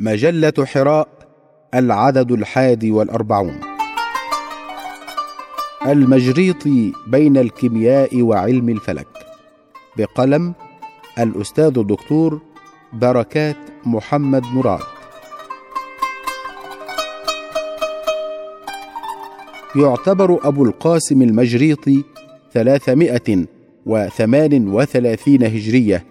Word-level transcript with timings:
مجلة 0.00 0.52
حراء 0.64 1.08
العدد 1.74 2.32
الحادي 2.32 2.90
والأربعون. 2.90 3.60
المجريطي 5.86 6.92
بين 7.06 7.36
الكيمياء 7.36 8.22
وعلم 8.22 8.68
الفلك. 8.68 9.06
بقلم 9.96 10.54
الأستاذ 11.18 11.78
الدكتور 11.78 12.40
بركات 12.92 13.56
محمد 13.86 14.42
مراد. 14.42 14.80
يعتبر 19.76 20.48
أبو 20.48 20.64
القاسم 20.64 21.22
المجريطي 21.22 22.04
ثلاثمائة 22.52 23.46
وثمان 23.86 24.68
وثلاثين 24.68 25.42
هجرية 25.42 26.04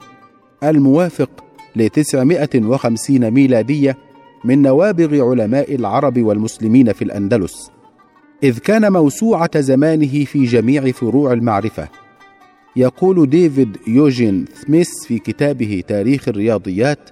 الموافق 0.63 1.46
لتسعمائة 1.77 2.49
ميلادية 3.29 3.97
من 4.43 4.61
نوابغ 4.61 5.29
علماء 5.29 5.75
العرب 5.75 6.19
والمسلمين 6.23 6.93
في 6.93 7.01
الأندلس 7.01 7.71
إذ 8.43 8.59
كان 8.59 8.93
موسوعة 8.93 9.59
زمانه 9.59 10.25
في 10.25 10.43
جميع 10.43 10.91
فروع 10.91 11.33
المعرفة. 11.33 11.87
يقول 12.75 13.29
ديفيد 13.29 13.77
يوجين 13.87 14.45
سميث 14.53 14.89
في 15.07 15.19
كتابه 15.19 15.83
تاريخ 15.87 16.27
الرياضيات 16.27 17.09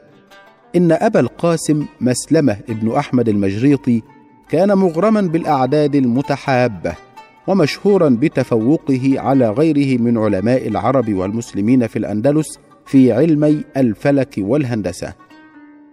إن 0.76 0.92
أبا 0.92 1.20
القاسم 1.20 1.86
مسلمة 2.02 2.58
ابن 2.70 2.92
أحمد 2.92 3.30
المجريطي 3.30 4.02
كان 4.50 4.78
مغرما 4.78 5.22
بالأعداد 5.22 5.96
المتحابة 5.96 6.94
ومشهورا 7.48 8.10
بتفوقه 8.10 9.14
على 9.18 9.50
غيره 9.50 10.02
من 10.02 10.18
علماء 10.18 10.68
العرب 10.68 11.14
والمسلمين 11.14 11.88
في 11.88 12.00
الأندلس 12.00 12.60
في 12.86 13.12
علمي 13.12 13.64
الفلك 13.78 14.36
والهندسة. 14.38 15.14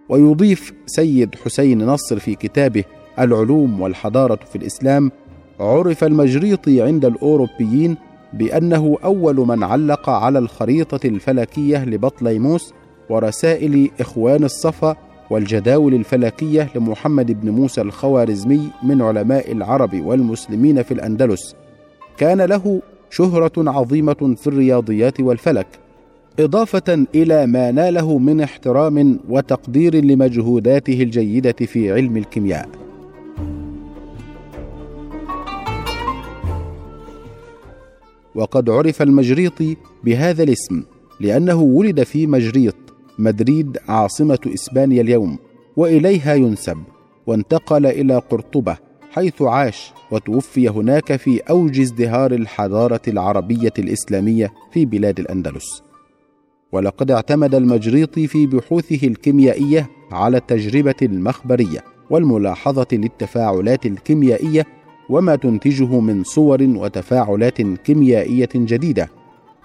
ويضيف 0.09 0.73
سيد 0.85 1.35
حسين 1.45 1.85
نصر 1.85 2.19
في 2.19 2.35
كتابه 2.35 2.83
العلوم 3.19 3.81
والحضارة 3.81 4.39
في 4.51 4.55
الإسلام 4.55 5.11
عرف 5.59 6.03
المجريطي 6.03 6.81
عند 6.81 7.05
الأوروبيين 7.05 7.97
بأنه 8.33 8.97
أول 9.03 9.35
من 9.35 9.63
علق 9.63 10.09
على 10.09 10.39
الخريطة 10.39 11.07
الفلكية 11.07 11.85
لبطليموس 11.85 12.73
ورسائل 13.09 13.89
إخوان 13.99 14.43
الصفا 14.43 14.95
والجداول 15.29 15.93
الفلكية 15.93 16.69
لمحمد 16.75 17.41
بن 17.41 17.49
موسى 17.49 17.81
الخوارزمي 17.81 18.69
من 18.83 19.01
علماء 19.01 19.51
العرب 19.51 20.05
والمسلمين 20.05 20.83
في 20.83 20.93
الأندلس. 20.93 21.55
كان 22.17 22.41
له 22.41 22.81
شهرة 23.09 23.51
عظيمة 23.57 24.35
في 24.37 24.47
الرياضيات 24.47 25.19
والفلك. 25.19 25.67
إضافة 26.39 27.05
إلى 27.15 27.47
ما 27.47 27.71
ناله 27.71 28.17
من 28.17 28.41
احترام 28.41 29.19
وتقدير 29.29 29.95
لمجهوداته 29.95 31.01
الجيدة 31.03 31.51
في 31.65 31.91
علم 31.91 32.17
الكيمياء. 32.17 32.69
وقد 38.35 38.69
عرف 38.69 39.01
المجريطي 39.01 39.77
بهذا 40.03 40.43
الاسم 40.43 40.83
لأنه 41.19 41.61
ولد 41.61 42.03
في 42.03 42.27
مجريط 42.27 42.75
مدريد 43.19 43.77
عاصمة 43.87 44.39
إسبانيا 44.53 45.01
اليوم 45.01 45.37
وإليها 45.77 46.33
ينسب 46.35 46.77
وانتقل 47.27 47.85
إلى 47.85 48.17
قرطبة 48.17 48.77
حيث 49.11 49.41
عاش 49.41 49.91
وتوفي 50.11 50.69
هناك 50.69 51.15
في 51.15 51.39
أوج 51.39 51.79
ازدهار 51.79 52.31
الحضارة 52.31 53.01
العربية 53.07 53.73
الإسلامية 53.79 54.53
في 54.71 54.85
بلاد 54.85 55.19
الأندلس. 55.19 55.83
ولقد 56.73 57.11
اعتمد 57.11 57.55
المجريطي 57.55 58.27
في 58.27 58.47
بحوثه 58.47 59.07
الكيميائية 59.07 59.89
على 60.11 60.37
التجربة 60.37 60.95
المخبرية 61.01 61.83
والملاحظة 62.09 62.87
للتفاعلات 62.91 63.85
الكيميائية 63.85 64.65
وما 65.09 65.35
تنتجه 65.35 65.99
من 65.99 66.23
صور 66.23 66.63
وتفاعلات 66.63 67.61
كيميائية 67.61 68.49
جديدة. 68.55 69.09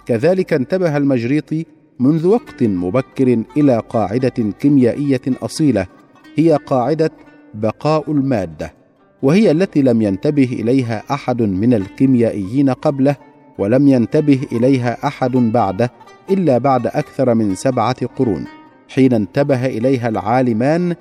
كذلك 0.05 0.53
انتبه 0.53 0.97
المجريطي 0.97 1.65
منذ 1.99 2.27
وقت 2.27 2.63
مبكر 2.63 3.43
إلى 3.57 3.81
قاعدة 3.89 4.53
كيميائية 4.59 5.21
أصيلة 5.27 5.87
هي 6.35 6.57
قاعدة 6.65 7.11
بقاء 7.53 8.11
المادة 8.11 8.73
وهي 9.21 9.51
التي 9.51 9.81
لم 9.81 10.01
ينتبه 10.01 10.57
إليها 10.59 11.03
أحد 11.11 11.41
من 11.41 11.73
الكيميائيين 11.73 12.69
قبله 12.69 13.15
ولم 13.59 13.87
ينتبه 13.87 14.39
إليها 14.51 15.07
أحد 15.07 15.31
بعده 15.31 15.91
إلا 16.29 16.57
بعد 16.57 16.87
أكثر 16.87 17.33
من 17.33 17.55
سبعة 17.55 18.05
قرون. 18.05 18.45
حين 18.89 19.13
انتبه 19.13 19.65
إليها 19.65 20.09
العالمان 20.09 20.95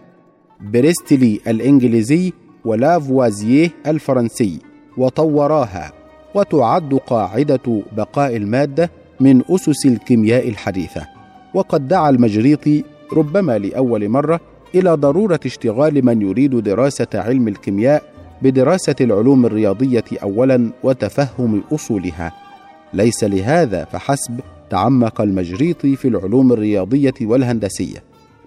بريستلي 0.61 1.41
الإنجليزي 1.47 2.33
ولافوازيه 2.65 3.71
الفرنسي 3.87 4.59
وطوراها 4.97 5.93
وتعد 6.35 6.95
قاعدة 6.95 7.83
بقاء 7.97 8.37
المادة 8.37 8.91
من 9.21 9.43
أسس 9.51 9.87
الكيمياء 9.87 10.49
الحديثة. 10.49 11.07
وقد 11.55 11.89
دعا 11.89 12.11
المجريطي 12.11 12.85
ربما 13.13 13.59
لأول 13.59 14.09
مرة 14.09 14.41
إلى 14.75 14.91
ضرورة 14.95 15.41
اشتغال 15.47 16.05
من 16.05 16.23
يريد 16.23 16.57
دراسة 16.57 17.07
علم 17.15 17.49
الكيمياء 17.49 18.03
بدراسة 18.43 18.95
العلوم 19.01 19.47
الرياضية 19.47 20.05
أولا 20.23 20.71
وتفهم 20.83 21.63
أصولها. 21.73 22.48
ليس 22.95 23.25
لهذا 23.25 23.85
فحسب 23.85 24.41
تعمق 24.71 25.21
المجريطي 25.21 25.97
في 25.97 26.09
العلوم 26.09 26.53
الرياضية 26.53 27.15
والهندسية 27.23 28.03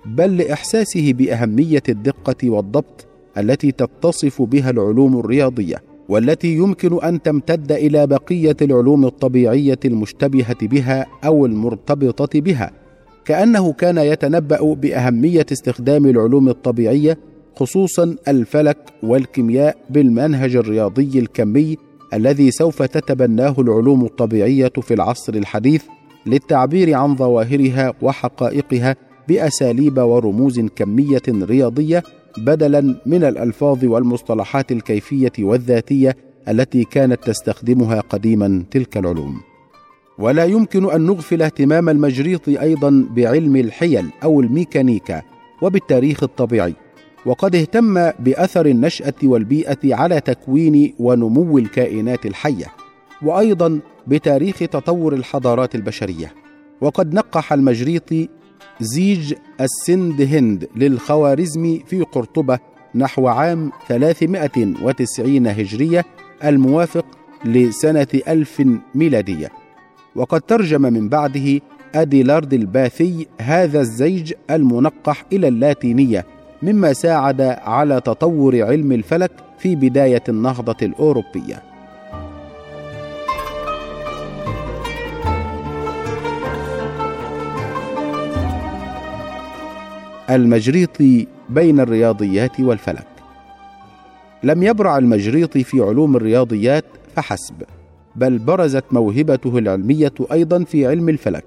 بل 0.06 0.38
لإحساسه 0.38 1.14
بأهمية 1.14 1.84
الدقة 1.90 2.50
والضبط 2.50 3.06
التي 3.38 3.72
تتصف 3.72 4.42
بها 4.42 4.70
العلوم 4.70 5.20
الرياضية 5.20 5.76
والتي 6.10 6.56
يمكن 6.56 7.04
أن 7.04 7.22
تمتد 7.22 7.72
إلى 7.72 8.08
بقية 8.08 8.56
العلوم 8.62 9.06
الطبيعية 9.06 9.80
المشتبهة 9.86 10.68
بها 10.68 11.06
أو 11.26 11.46
المرتبطة 11.46 12.40
بها. 12.42 12.72
كأنه 13.26 13.74
كان 13.74 13.98
يتنبأ 13.98 14.74
بأهمية 14.74 15.46
استخدام 15.52 16.06
العلوم 16.06 16.50
الطبيعية 16.50 17.18
خصوصا 17.56 18.16
الفلك 18.28 18.78
والكيمياء 19.04 19.78
بالمنهج 19.90 20.56
الرياضي 20.56 21.20
الكمي 21.20 21.78
الذي 22.14 22.52
سوف 22.52 22.82
تتبناه 22.82 23.56
العلوم 23.60 24.06
الطبيعية 24.06 24.72
في 24.82 24.94
العصر 24.94 25.34
الحديث 25.34 25.84
للتعبير 26.26 26.94
عن 26.94 27.16
ظواهرها 27.16 27.94
وحقائقها 28.02 28.96
بأساليب 29.28 29.98
ورموز 29.98 30.60
كمية 30.60 31.22
رياضية 31.30 32.04
بدلا 32.38 32.96
من 33.06 33.24
الألفاظ 33.24 33.86
والمصطلحات 33.86 34.72
الكيفية 34.72 35.32
والذاتية 35.40 36.18
التي 36.48 36.84
كانت 36.84 37.24
تستخدمها 37.24 38.00
قديما 38.00 38.64
تلك 38.72 38.98
العلوم. 38.98 39.42
ولا 40.20 40.46
يمكن 40.46 40.92
أن 40.92 41.02
نغفل 41.02 41.42
اهتمام 41.42 41.90
المجريط 41.90 42.50
أيضا 42.50 43.06
بعلم 43.16 43.56
الحيل 43.56 44.10
أو 44.24 44.42
الميكانيكا 44.42 45.22
وبالتاريخ 45.62 46.24
الطبيعي. 46.24 46.74
وقد 47.26 47.56
اهتم 47.56 48.12
بأثر 48.20 48.66
النشأة 48.66 49.14
والبيئة 49.24 49.96
على 49.96 50.20
تكوين 50.20 50.94
ونمو 51.00 51.58
الكائنات 51.58 52.26
الحية 52.26 52.66
وأيضا 53.22 53.80
بتاريخ 54.08 54.58
تطور 54.60 55.14
الحضارات 55.14 55.76
البشرية. 55.76 56.34
وقد 56.82 57.14
نقح 57.14 57.54
المجريطي 57.54 58.30
زيج 58.80 59.34
السند 59.62 60.22
هند 60.22 60.68
للخوارزمي 60.76 61.84
في 61.88 62.02
قرطبة 62.02 62.60
نحو 62.96 63.28
عام 63.28 63.72
390 63.88 65.48
هجرية 65.48 66.06
الموافق 66.44 67.06
لسنة 67.46 68.08
ألف 68.28 68.64
ميلادية. 68.96 69.50
وقد 70.16 70.42
ترجم 70.42 70.82
من 70.82 71.10
بعده 71.10 71.60
أديلارد 71.96 72.54
الباثي 72.54 73.28
هذا 73.42 73.82
الزيج 73.82 74.34
المنقح 74.52 75.26
إلى 75.34 75.48
اللاتينية 75.48 76.26
مما 76.64 76.94
ساعد 76.94 77.42
على 77.42 78.02
تطور 78.02 78.64
علم 78.64 78.92
الفلك 78.92 79.32
في 79.60 79.76
بداية 79.76 80.24
النهضة 80.30 80.76
الأوروبية. 80.82 81.64
المجريطي 90.30 91.28
بين 91.50 91.80
الرياضيات 91.80 92.60
والفلك. 92.60 93.08
لم 94.44 94.64
يبرع 94.64 94.98
المجريطي 94.98 95.64
في 95.64 95.82
علوم 95.82 96.16
الرياضيات 96.16 96.86
فحسب 97.16 97.64
بل 98.16 98.38
برزت 98.38 98.84
موهبته 98.92 99.58
العلمية 99.58 100.14
أيضا 100.32 100.64
في 100.64 100.88
علم 100.88 101.10
الفلك 101.10 101.46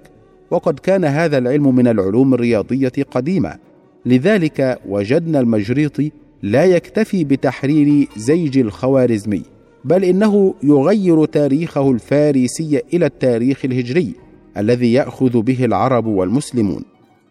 وقد 0.51 0.79
كان 0.79 1.05
هذا 1.05 1.39
العلم 1.39 1.75
من 1.75 1.89
العلوم 1.89 2.35
الرياضية 2.35 2.93
قديما. 3.11 3.57
لذلك 4.07 4.79
وجدنا 4.89 5.41
المجريطي 5.41 6.11
لا 6.43 6.65
يكتفي 6.65 7.25
بتحرير 7.25 8.09
زيج 8.17 8.59
الخوارزمي 8.59 9.43
بل 9.85 10.05
إنه 10.05 10.55
يغير 10.63 11.25
تاريخه 11.25 11.91
الفارسي 11.91 12.81
إلى 12.95 13.07
التاريخ 13.07 13.65
الهجري 13.65 14.13
الذي 14.57 14.93
يأخذ 14.93 15.43
به 15.43 15.65
العرب 15.65 16.07
والمسلمون 16.07 16.85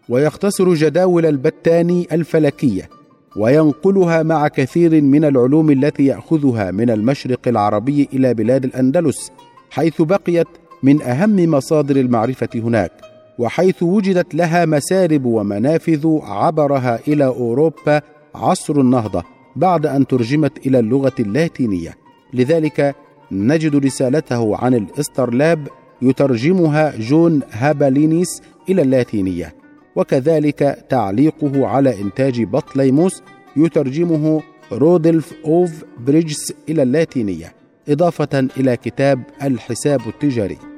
ويختصر 0.08 0.74
جداول 0.74 1.26
البتاني 1.26 2.06
الفلكية 2.12 2.88
وينقلها 3.36 4.22
مع 4.22 4.48
كثير 4.48 5.02
من 5.02 5.24
العلوم 5.24 5.70
التي 5.70 6.06
يأخذها 6.06 6.70
من 6.70 6.90
المشرق 6.90 7.48
العربي 7.48 8.08
إلى 8.12 8.34
بلاد 8.34 8.64
الأندلس 8.64 9.32
حيث 9.70 10.02
بقيت 10.02 10.46
من 10.82 11.02
أهم 11.02 11.50
مصادر 11.50 11.96
المعرفة 11.96 12.48
هناك. 12.54 12.92
وحيث 13.38 13.82
وجدت 13.82 14.34
لها 14.34 14.64
مسارب 14.64 15.24
ومنافذ 15.24 16.18
عبرها 16.22 17.00
إلى 17.08 17.26
أوروبا 17.26 18.02
عصر 18.34 18.80
النهضة 18.80 19.22
بعد 19.56 19.86
أن 19.86 20.06
ترجمت 20.06 20.66
إلى 20.66 20.78
اللغة 20.78 21.12
اللاتينية. 21.20 21.94
لذلك 22.32 22.94
نجد 23.32 23.76
رسالته 23.76 24.56
عن 24.56 24.74
الإسترلاب 24.74 25.68
يترجمها 26.02 26.96
جون 26.98 27.40
هابالينيس 27.50 28.42
إلى 28.68 28.82
اللاتينية. 28.82 29.54
وكذلك 29.96 30.84
تعليقه 30.88 31.66
على 31.66 32.00
إنتاج 32.00 32.44
بطليموس 32.44 33.22
يترجمه 33.56 34.42
رودلف 34.72 35.32
أوف 35.44 35.84
بريجس 35.98 36.52
إلى 36.68 36.82
اللاتينية 36.82 37.54
إضافة 37.88 38.48
إلى 38.56 38.76
كتاب 38.76 39.22
الحساب 39.42 40.00
التجاري. 40.06 40.73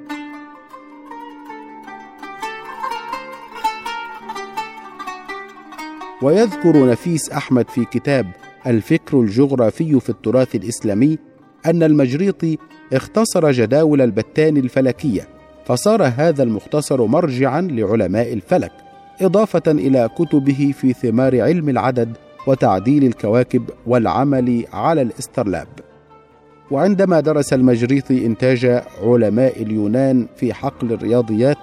ويذكر 6.23 6.91
نفيس 6.91 7.31
أحمد 7.31 7.71
في 7.71 7.85
كتاب 7.85 8.27
الفكر 8.67 9.21
الجغرافي 9.21 10.01
في 10.01 10.11
التراث 10.11 10.55
الإسلامي 10.55 11.19
أن 11.67 11.83
المجريطي 11.83 12.59
اختصر 12.93 13.51
جداول 13.51 14.01
البتان 14.01 14.57
الفلكية 14.57 15.29
فصار 15.65 16.03
هذا 16.17 16.43
المختصر 16.43 17.07
مرجعا 17.07 17.61
لعلماء 17.61 18.33
الفلك 18.33 18.73
إضافة 19.21 19.63
إلى 19.67 20.09
كتبه 20.19 20.75
في 20.81 20.93
ثمار 20.93 21.41
علم 21.41 21.69
العدد 21.69 22.17
وتعديل 22.47 23.05
الكواكب 23.05 23.71
والعمل 23.87 24.65
على 24.73 25.03
الاسترلاب. 25.03 25.69
وعندما 26.71 27.21
درس 27.21 27.53
المجريطي 27.53 28.27
إنتاج 28.27 28.83
علماء 29.03 29.63
اليونان 29.63 30.27
في 30.37 30.55
حقل 30.55 30.93
الرياضيات 30.93 31.57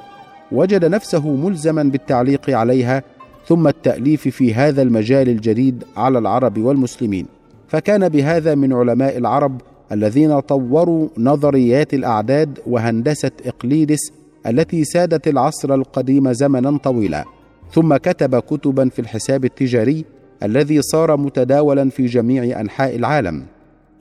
وجد 0.52 0.86
نفسه 0.86 1.36
ملزما 1.36 1.84
بالتعليق 1.84 2.50
عليها 2.50 3.04
ثم 3.48 3.68
التأليف 3.68 4.28
في 4.28 4.54
هذا 4.54 4.82
المجال 4.82 5.30
الجديد 5.30 5.84
على 5.98 6.20
العرب 6.20 6.58
والمسلمين. 6.58 7.26
فكان 7.68 8.10
بهذا 8.10 8.56
من 8.56 8.74
علماء 8.74 9.18
العرب 9.18 9.62
الذين 9.92 10.40
طوروا 10.40 11.08
نظريات 11.18 11.94
الأعداد 11.94 12.60
وهندسة 12.68 13.32
إقليدس 13.46 14.12
التي 14.48 14.84
سادت 14.84 15.28
العصر 15.28 15.74
القديم 15.74 16.34
زمنا 16.34 16.78
طويلا. 16.78 17.26
ثم 17.72 17.96
كتب 17.98 18.40
كتبا 18.40 18.90
في 18.90 19.00
الحساب 19.00 19.46
التجاري 19.46 20.06
الذي 20.44 20.82
صار 20.82 21.18
متداولا 21.18 21.90
في 21.90 22.06
جميع 22.06 22.62
أنحاء 22.62 22.96
العالم. 22.96 23.46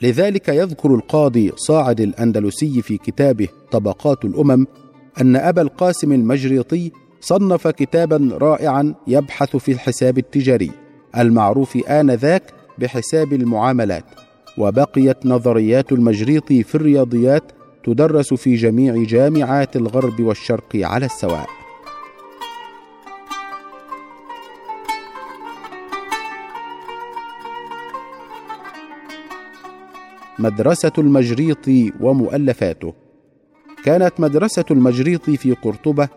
لذلك 0.02 0.48
يذكر 0.48 0.94
القاضي 0.94 1.52
صاعد 1.56 2.00
الأندلسي 2.00 2.82
في 2.82 2.96
كتابه 2.96 3.48
طبقات 3.70 4.24
الأمم 4.24 4.66
أن 5.20 5.36
أبا 5.36 5.62
القاسم 5.62 6.12
المجريطي 6.12 6.92
صنف 7.22 7.68
كتابا 7.68 8.38
رائعا 8.40 8.94
يبحث 9.06 9.56
في 9.56 9.72
الحساب 9.72 10.18
التجاري 10.18 10.70
المعروف 11.18 11.76
آنذاك 11.76 12.42
بحساب 12.78 13.32
المعاملات 13.32 14.04
وبقيت 14.58 15.26
نظريات 15.26 15.92
المجريطي 15.92 16.62
في 16.62 16.74
الرياضيات 16.74 17.42
تدرس 17.84 18.34
في 18.34 18.54
جميع 18.54 19.02
جامعات 19.02 19.76
الغرب 19.76 20.20
والشرق 20.20 20.76
على 20.76 21.06
السواء. 21.06 21.46
مدرسة 30.38 30.92
المجريط 30.98 31.68
ومؤلفاته. 32.00 32.94
كانت 33.84 34.12
مدرسة 34.18 34.64
المجريط 34.70 35.30
في 35.30 35.52
قرطبة 35.52 36.08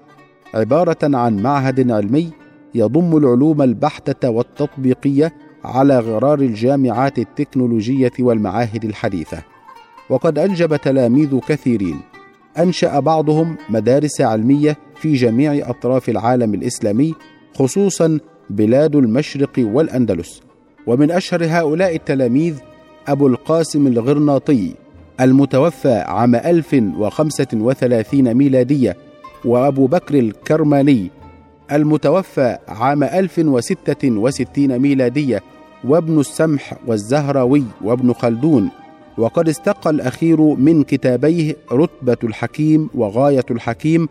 عبارة 0.55 0.97
عن 1.03 1.35
معهد 1.35 1.91
علمي 1.91 2.31
يضم 2.75 3.17
العلوم 3.17 3.61
البحتة 3.61 4.29
والتطبيقية 4.29 5.33
على 5.63 5.99
غرار 5.99 6.39
الجامعات 6.39 7.19
التكنولوجية 7.19 8.11
والمعاهد 8.19 8.85
الحديثة. 8.85 9.43
وقد 10.09 10.39
أنجب 10.39 10.75
تلاميذ 10.75 11.39
كثيرين. 11.39 11.99
أنشأ 12.57 12.99
بعضهم 12.99 13.57
مدارس 13.69 14.21
علمية 14.21 14.77
في 14.95 15.13
جميع 15.13 15.69
أطراف 15.69 16.09
العالم 16.09 16.53
الإسلامي 16.53 17.13
خصوصا 17.53 18.19
بلاد 18.49 18.95
المشرق 18.95 19.53
والأندلس. 19.57 20.41
ومن 20.87 21.11
أشهر 21.11 21.45
هؤلاء 21.45 21.95
التلاميذ 21.95 22.55
أبو 23.07 23.27
القاسم 23.27 23.87
الغرناطي 23.87 24.73
المتوفى 25.21 25.93
عام 25.93 26.35
1035 26.35 28.33
ميلادية 28.33 28.97
وأبو 29.45 29.87
بكر 29.87 30.19
الكرماني 30.19 31.11
المتوفى 31.71 32.57
عام 32.67 33.03
1066 33.03 34.79
ميلادية 34.79 35.43
وابن 35.83 36.19
السمح 36.19 36.73
والزهراوي 36.87 37.63
وابن 37.83 38.13
خلدون 38.13 38.69
وقد 39.17 39.49
استقى 39.49 39.89
الأخير 39.89 40.41
من 40.41 40.83
كتابيه 40.83 41.55
رتبة 41.71 42.17
الحكيم 42.23 42.89
وغاية 42.95 43.45
الحكيم 43.51 44.07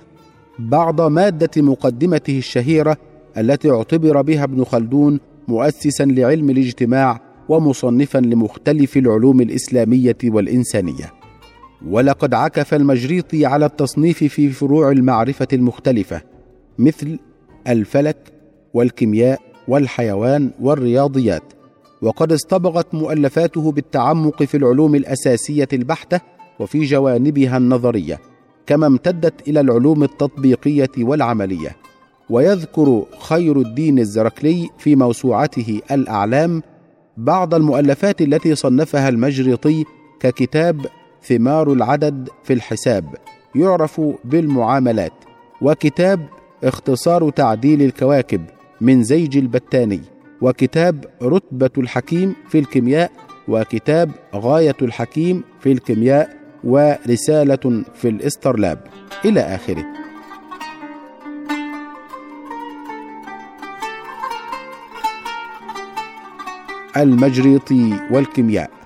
بعض 0.59 1.01
مادة 1.01 1.63
مقدمته 1.63 2.39
الشهيرة 2.39 2.97
التي 3.39 3.71
اعتبر 3.71 4.23
بها 4.23 4.45
ابن 4.45 4.65
خلدون 4.65 5.21
مؤسسا 5.49 6.05
لعلم 6.05 6.51
الاجتماع 6.51 7.21
ومصنفا 7.49 8.19
لمختلف 8.19 8.97
العلوم 8.97 9.41
الإسلامية 9.41 10.17
والإنسانية. 10.25 11.24
ولقد 11.89 12.35
عكف 12.35 12.75
المجريطي 12.75 13.47
على 13.47 13.67
التصنيف 13.67 14.25
في 14.25 14.49
فروع 14.49 14.91
المعرفة 14.91 15.49
المختلفة 15.53 16.23
مثل 16.79 17.19
الفلك 17.69 18.33
والكيمياء 18.75 19.41
والحيوان 19.69 20.51
والرياضيات. 20.61 21.43
وقد 22.03 22.33
اصطبغت 22.33 22.95
مؤلفاته 22.95 23.73
بالتعمق 23.73 24.43
في 24.43 24.57
العلوم 24.57 24.95
الأساسية 24.95 25.69
البحتة 25.73 26.21
وفي 26.59 26.85
جوانبها 26.85 27.57
النظرية 27.57 28.21
كما 28.67 28.87
امتدت 28.87 29.49
إلى 29.49 29.61
العلوم 29.61 30.03
التطبيقية 30.03 30.91
والعملية. 30.99 31.77
ويذكر 32.31 33.05
خير 33.19 33.61
الدين 33.61 33.99
الزركلي 33.99 34.69
في 34.79 34.97
موسوعته 34.97 35.81
الأعلام 35.91 36.63
بعض 37.17 37.55
المؤلفات 37.55 38.23
التي 38.23 38.55
صنفها 38.55 39.09
المجرطي 39.09 39.85
ككتاب 40.21 40.87
ثمار 41.29 41.73
العدد 41.73 42.29
في 42.43 42.53
الحساب 42.53 43.15
يعرف 43.55 44.01
بالمعاملات. 44.25 45.13
وكتاب 45.61 46.29
اختصار 46.65 47.31
تعديل 47.31 47.83
الكواكب 47.83 48.45
من 48.81 49.03
زيج 49.03 49.37
البتاني. 49.37 50.01
وكتاب 50.41 51.05
رتبة 51.23 51.71
الحكيم 51.79 52.35
في 52.49 52.59
الكيمياء. 52.59 53.13
وكتاب 53.49 54.11
غاية 54.35 54.77
الحكيم 54.83 55.43
في 55.61 55.73
الكيمياء. 55.73 56.37
ورسالة 56.65 57.85
في 57.95 58.09
الاسترلاب. 58.09 58.79
إلى 59.25 59.41
آخره. 59.41 59.85
المجريطي 66.97 68.01
والكيمياء. 68.11 68.84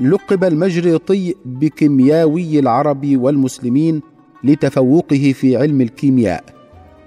لقب 0.00 0.44
المجريطي 0.44 1.34
بكيمياوي 1.44 2.58
العرب 2.58 3.06
والمسلمين 3.16 4.02
لتفوقه 4.44 5.32
في 5.32 5.56
علم 5.56 5.80
الكيمياء. 5.80 6.44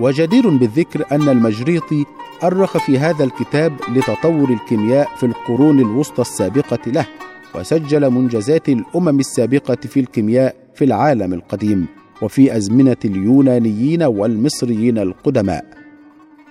وجدير 0.00 0.48
بالذكر 0.48 1.04
أن 1.12 1.28
المجريطي 1.28 2.04
أرخ 2.44 2.78
في 2.78 2.98
هذا 2.98 3.24
الكتاب 3.24 3.72
لتطور 3.96 4.50
الكيمياء 4.50 5.08
في 5.16 5.26
القرون 5.26 5.80
الوسطى 5.80 6.22
السابقة 6.22 6.78
له 6.86 7.06
وسجل 7.54 8.10
منجزات 8.10 8.68
الأمم 8.68 9.18
السابقة 9.18 9.76
في 9.76 10.00
الكيمياء 10.00 10.56
في 10.74 10.84
العالم 10.84 11.34
القديم 11.34 11.86
وفي 12.22 12.56
أزمنة 12.56 12.96
اليونانيين 13.04 14.02
والمصريين 14.02 14.98
القدماء. 14.98 15.79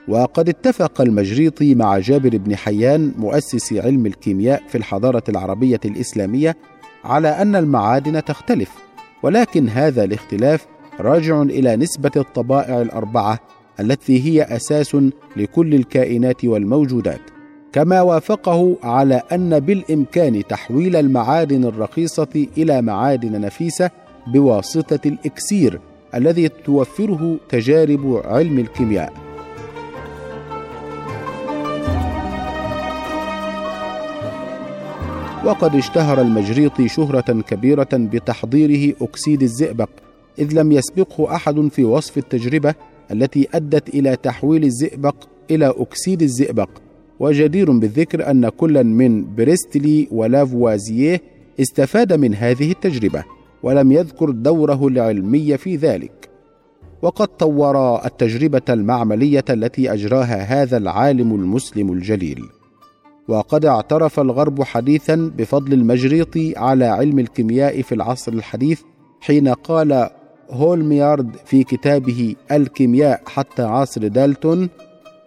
وقد 0.09 0.49
اتفق 0.49 1.01
المجريطي 1.01 1.75
مع 1.75 1.97
جابر 1.97 2.37
بن 2.37 2.55
حيان 2.55 3.11
مؤسس 3.17 3.73
علم 3.73 4.05
الكيمياء 4.05 4.63
في 4.67 4.77
الحضارة 4.77 5.23
العربية 5.29 5.79
الإسلامية 5.85 6.57
على 7.03 7.27
أن 7.27 7.55
المعادن 7.55 8.23
تختلف 8.23 8.71
ولكن 9.23 9.69
هذا 9.69 10.03
الاختلاف 10.03 10.65
راجع 10.99 11.41
إلى 11.41 11.75
نسبة 11.75 12.11
الطبائع 12.17 12.81
الأربعة 12.81 13.39
التي 13.79 14.25
هي 14.25 14.43
أساس 14.43 14.97
لكل 15.37 15.73
الكائنات 15.75 16.45
والموجودات 16.45 17.21
كما 17.73 18.01
وافقه 18.01 18.77
على 18.83 19.21
أن 19.31 19.59
بالإمكان 19.59 20.43
تحويل 20.47 20.95
المعادن 20.95 21.63
الرخيصة 21.63 22.47
إلى 22.57 22.81
معادن 22.81 23.41
نفيسة 23.41 23.89
بواسطة 24.27 24.99
الإكسير 25.05 25.79
الذي 26.15 26.49
توفره 26.49 27.37
تجارب 27.49 28.21
علم 28.25 28.59
الكيمياء. 28.59 29.28
وقد 35.45 35.75
اشتهر 35.75 36.21
المجريطي 36.21 36.87
شهرة 36.87 37.41
كبيرة 37.41 37.87
بتحضيره 37.93 38.95
أكسيد 39.01 39.41
الزئبق 39.41 39.89
إذ 40.39 40.53
لم 40.53 40.71
يسبقه 40.71 41.35
أحد 41.35 41.67
في 41.71 41.83
وصف 41.83 42.17
التجربة 42.17 42.75
التي 43.11 43.47
أدت 43.53 43.89
إلى 43.89 44.15
تحويل 44.15 44.63
الزئبق 44.63 45.15
إلى 45.51 45.73
أكسيد 45.77 46.21
الزئبق. 46.21 46.69
وجدير 47.19 47.71
بالذكر 47.71 48.31
أن 48.31 48.49
كلا 48.49 48.83
من 48.83 49.35
بريستلي 49.35 50.07
ولافوازيه 50.11 51.21
استفاد 51.59 52.13
من 52.13 52.35
هذه 52.35 52.71
التجربة 52.71 53.23
ولم 53.63 53.91
يذكر 53.91 54.29
دوره 54.29 54.87
العلمي 54.87 55.57
في 55.57 55.75
ذلك. 55.75 56.29
وقد 57.01 57.27
طور 57.27 58.05
التجربة 58.05 58.61
المعملية 58.69 59.45
التي 59.49 59.93
أجراها 59.93 60.61
هذا 60.61 60.77
العالم 60.77 61.35
المسلم 61.35 61.93
الجليل. 61.93 62.58
وقد 63.29 63.65
اعترف 63.65 64.19
الغرب 64.19 64.63
حديثا 64.63 65.31
بفضل 65.37 65.73
المجريطي 65.73 66.53
على 66.57 66.85
علم 66.85 67.19
الكيمياء 67.19 67.81
في 67.81 67.95
العصر 67.95 68.33
الحديث 68.33 68.81
حين 69.21 69.47
قال 69.47 70.09
هولميارد 70.51 71.35
في 71.45 71.63
كتابه 71.63 72.35
الكيمياء 72.51 73.21
حتى 73.27 73.63
عصر 73.63 74.07
دالتون 74.07 74.69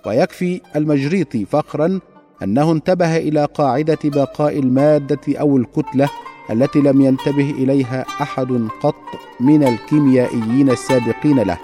ويكفي 0.06 0.60
المجريطي 0.76 1.44
فخرا 1.44 2.00
أنه 2.42 2.72
انتبه 2.72 3.16
إلى 3.16 3.44
قاعدة 3.44 3.98
بقاء 4.04 4.58
المادة 4.58 5.20
أو 5.28 5.56
الكتلة 5.56 6.10
التي 6.50 6.78
لم 6.80 7.00
ينتبه 7.00 7.50
إليها 7.50 8.04
أحد 8.22 8.68
قط 8.82 8.94
من 9.40 9.62
الكيميائيين 9.62 10.70
السابقين 10.70 11.40
له. 11.40 11.58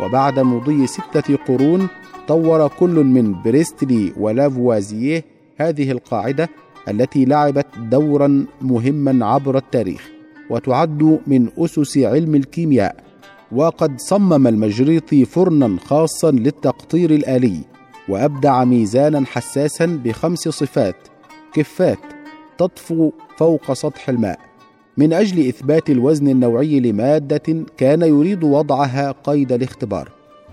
وبعد 0.00 0.38
مضي 0.38 0.86
ستة 0.86 1.36
قرون 1.36 1.88
طور 2.28 2.68
كل 2.68 3.04
من 3.04 3.42
بريستلي 3.42 4.12
ولافوازيه 4.16 5.33
هذه 5.56 5.90
القاعدة 5.90 6.48
التي 6.88 7.24
لعبت 7.24 7.66
دورا 7.78 8.46
مهما 8.60 9.26
عبر 9.26 9.56
التاريخ 9.56 10.10
وتعد 10.50 11.20
من 11.26 11.48
أسس 11.58 11.98
علم 11.98 12.34
الكيمياء 12.34 12.96
وقد 13.52 14.00
صمم 14.00 14.46
المجريطي 14.46 15.24
فرنا 15.24 15.76
خاصا 15.84 16.30
للتقطير 16.30 17.10
الآلي 17.10 17.60
وأبدع 18.08 18.64
ميزانا 18.64 19.26
حساسا 19.26 19.86
بخمس 20.04 20.48
صفات 20.48 20.96
كفات 21.54 21.98
تطفو 22.58 23.12
فوق 23.36 23.72
سطح 23.72 24.08
الماء. 24.08 24.38
من 24.96 25.12
أجل 25.12 25.48
إثبات 25.48 25.90
الوزن 25.90 26.28
النوعي 26.28 26.80
لمادة 26.80 27.64
كان 27.76 28.02
يريد 28.02 28.44
وضعها 28.44 29.14
قيد 29.24 29.52
الاختبار 29.52 30.08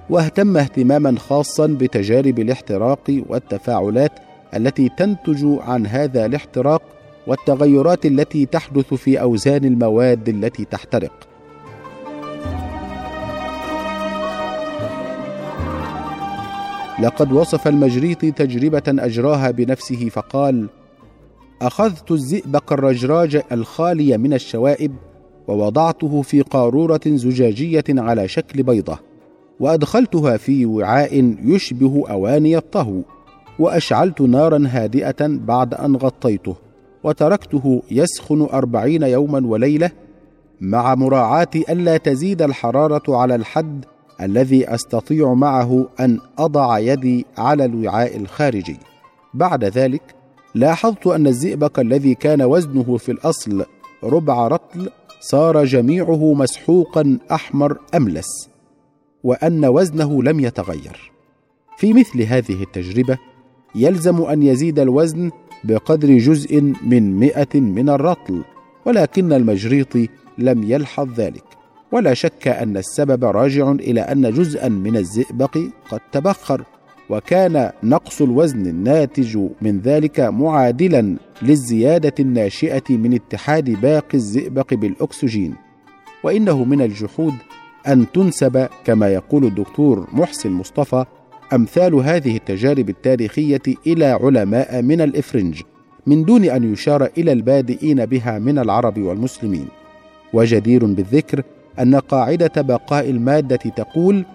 واهتم 0.09 0.57
اهتماما 0.57 1.19
خاصا 1.19 1.67
بتجارب 1.67 2.39
الاحتراق 2.39 3.23
والتفاعلات 3.29 4.11
التي 4.55 4.89
تنتج 4.97 5.45
عن 5.61 5.87
هذا 5.87 6.25
الاحتراق 6.25 6.81
والتغيرات 7.27 8.05
التي 8.05 8.45
تحدث 8.45 8.93
في 8.93 9.21
أوزان 9.21 9.65
المواد 9.65 10.29
التي 10.29 10.65
تحترق. 10.65 11.27
لقد 17.01 17.31
وصف 17.31 17.67
المجريطي 17.67 18.31
تجربة 18.31 18.83
أجراها 18.87 19.51
بنفسه 19.51 20.09
فقال 20.09 20.69
أخذت 21.61 22.11
الزئبق 22.11 22.73
الرجراج 22.73 23.41
الخالي 23.51 24.17
من 24.17 24.33
الشوائب 24.33 24.91
ووضعته 25.47 26.21
في 26.21 26.41
قارورة 26.41 27.01
زجاجية 27.05 27.83
على 27.89 28.27
شكل 28.27 28.63
بيضة 28.63 28.99
وأدخلتها 29.59 30.37
في 30.37 30.65
وعاء 30.65 31.35
يشبه 31.43 32.03
أواني 32.09 32.57
الطهو. 32.57 33.01
وأشعلت 33.59 34.21
نارا 34.21 34.63
هادئة 34.67 35.27
بعد 35.27 35.73
أن 35.73 35.95
غطيته 35.95 36.55
وتركته 37.03 37.83
يسخن 37.91 38.41
أربعين 38.41 39.03
يوما 39.03 39.47
وليلة 39.47 39.91
مع 40.61 40.95
مراعاة 40.95 41.49
ألا 41.55 41.97
تزيد 41.97 42.41
الحرارة 42.41 43.17
على 43.17 43.35
الحد 43.35 43.85
الذي 44.21 44.73
أستطيع 44.73 45.33
معه 45.33 45.87
أن 45.99 46.19
أضع 46.37 46.79
يدي 46.79 47.25
على 47.37 47.65
الوعاء 47.65 48.17
الخارجي. 48.17 48.77
بعد 49.33 49.63
ذلك 49.63 50.15
لاحظت 50.55 51.07
أن 51.07 51.27
الزئبق 51.27 51.79
الذي 51.79 52.15
كان 52.15 52.41
وزنه 52.41 52.97
في 52.97 53.11
الأصل 53.11 53.65
ربع 54.03 54.47
رطل 54.47 54.89
صار 55.19 55.65
جميعه 55.65 56.33
مسحوقا 56.33 57.17
أحمر 57.31 57.77
أملس 57.95 58.49
وأن 59.23 59.65
وزنه 59.65 60.23
لم 60.23 60.39
يتغير. 60.39 61.11
في 61.77 61.93
مثل 61.93 62.21
هذه 62.21 62.63
التجربة 62.63 63.17
يلزم 63.75 64.21
أن 64.21 64.43
يزيد 64.43 64.79
الوزن 64.79 65.31
بقدر 65.63 66.17
جزء 66.17 66.73
من 66.83 67.15
مئة 67.19 67.59
من 67.59 67.89
الرطل 67.89 68.41
ولكن 68.85 69.33
المجريطي 69.33 70.09
لم 70.37 70.63
يلحظ 70.63 71.09
ذلك. 71.19 71.43
ولا 71.91 72.13
شك 72.13 72.47
أن 72.47 72.77
السبب 72.77 73.25
راجع 73.25 73.71
إلى 73.71 74.01
أن 74.01 74.31
جزءا 74.33 74.69
من 74.69 74.97
الزئبق 74.97 75.57
قد 75.89 75.99
تبخر 76.11 76.63
وكان 77.09 77.71
نقص 77.83 78.21
الوزن 78.21 78.67
الناتج 78.67 79.37
من 79.61 79.79
ذلك 79.79 80.19
معادلا 80.19 81.17
للزيادة 81.41 82.13
الناشئة 82.19 82.83
من 82.89 83.13
اتحاد 83.13 83.81
باقي 83.81 84.13
الزئبق 84.13 84.73
بالأكسجين. 84.73 85.55
وإنه 86.23 86.63
من 86.63 86.81
الجحود 86.81 87.33
أن 87.87 88.11
تنسب 88.11 88.67
كما 88.85 89.13
يقول 89.13 89.45
الدكتور 89.45 90.07
محسن 90.13 90.51
مصطفى 90.51 91.05
أمثال 91.53 91.95
هذه 91.95 92.35
التجارب 92.37 92.89
التاريخية 92.89 93.61
إلى 93.87 94.05
علماء 94.05 94.81
من 94.81 95.01
الإفرنج 95.01 95.61
من 96.07 96.23
دون 96.23 96.45
أن 96.45 96.73
يشار 96.73 97.09
إلى 97.17 97.31
البادئين 97.31 98.05
بها 98.05 98.39
من 98.39 98.59
العرب 98.59 98.97
والمسلمين. 98.97 99.67
وجدير 100.33 100.85
بالذكر 100.85 101.43
أن 101.79 101.95
قاعدة 101.95 102.61
بقاء 102.61 103.09
المادة 103.09 103.55
تقول 103.55 104.25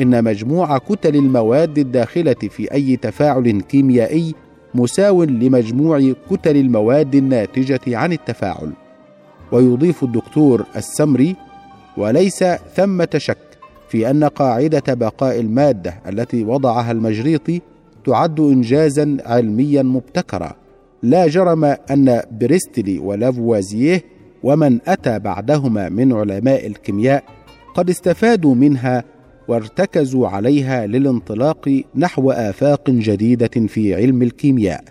إن 0.00 0.24
مجموع 0.24 0.78
كتل 0.78 1.16
المواد 1.16 1.78
الداخلة 1.78 2.34
في 2.34 2.72
أي 2.72 2.96
تفاعل 2.96 3.60
كيميائي 3.60 4.34
مساو 4.74 5.24
لمجموع 5.24 6.12
كتل 6.30 6.56
المواد 6.56 7.14
الناتجة 7.14 7.80
عن 7.86 8.12
التفاعل. 8.12 8.72
ويضيف 9.52 10.02
الدكتور 10.02 10.66
السمري 10.76 11.36
وليس 11.96 12.44
ثمة 12.74 13.08
شك 13.16 13.45
في 13.88 14.10
أن 14.10 14.24
قاعدة 14.24 14.94
بقاء 14.94 15.40
المادة 15.40 15.94
التي 16.08 16.44
وضعها 16.44 16.92
المجريطي 16.92 17.60
تعد 18.06 18.40
انجازا 18.40 19.16
علميا 19.24 19.82
مبتكرا. 19.82 20.52
لا 21.02 21.26
جرم 21.26 21.64
أن 21.64 22.22
بريستلي 22.30 22.98
ولافوازيه 22.98 24.02
ومن 24.42 24.78
أتى 24.86 25.18
بعدهما 25.18 25.88
من 25.88 26.12
علماء 26.12 26.66
الكيمياء 26.66 27.24
قد 27.74 27.90
استفادوا 27.90 28.54
منها 28.54 29.04
وارتكزوا 29.48 30.28
عليها 30.28 30.86
للانطلاق 30.86 31.82
نحو 31.96 32.30
آفاق 32.30 32.90
جديدة 32.90 33.66
في 33.66 33.94
علم 33.94 34.22
الكيمياء. 34.22 34.84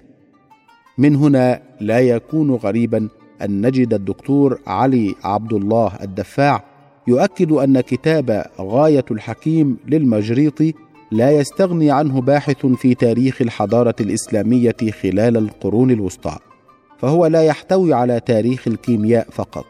من 0.97 1.15
هنا 1.15 1.61
لا 1.81 1.99
يكون 1.99 2.51
غريبا 2.51 3.09
أن 3.41 3.67
نجد 3.67 3.93
الدكتور 3.93 4.59
علي 4.67 5.15
عبد 5.23 5.53
الله 5.53 5.91
الدفاع 6.01 6.63
يؤكد 7.07 7.51
أن 7.51 7.81
كتاب 7.81 8.45
غاية 8.59 9.05
الحكيم 9.11 9.77
للمجريطي 9.87 10.73
لا 11.11 11.31
يستغني 11.31 11.91
عنه 11.91 12.21
باحث 12.21 12.65
في 12.65 12.95
تاريخ 12.95 13.41
الحضارة 13.41 13.95
الإسلامية 14.01 14.75
خلال 15.03 15.37
القرون 15.37 15.91
الوسطى 15.91 16.37
فهو 16.97 17.25
لا 17.25 17.43
يحتوي 17.43 17.93
على 17.93 18.19
تاريخ 18.19 18.67
الكيمياء 18.67 19.27
فقط 19.31 19.65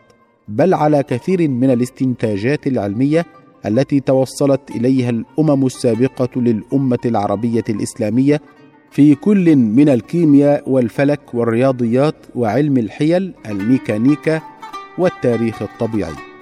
بل 0.48 0.74
على 0.74 1.04
كثير 1.04 1.48
من 1.48 1.70
الاستنتاجات 1.70 2.68
العلمية 2.68 3.26
التي 3.66 4.00
توصلت 4.00 4.72
إليها 4.72 5.10
الأمم 5.10 5.66
السابقة 5.66 6.42
للأمة 6.42 7.00
العربية 7.06 7.64
الإسلامية 7.70 8.42
في 8.92 9.16
كل 9.16 9.56
من 9.56 9.90
الكيمياء 9.90 10.70
والفلك 10.70 11.34
والرياضيات 11.34 12.16
وعلم 12.36 12.78
الحيل 12.78 13.34
الميكانيكا 13.46 14.42
والتاريخ 14.98 15.62
الطبيعي. 15.62 16.35